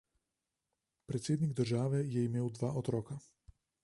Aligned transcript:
Predsednik 1.11 1.53
države 1.59 1.99
je 2.15 2.23
imel 2.31 2.49
dva 2.57 2.73
otroka. 2.83 3.19